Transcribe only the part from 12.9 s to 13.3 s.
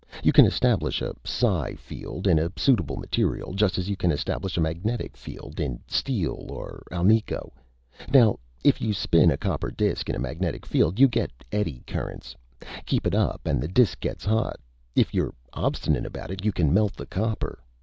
it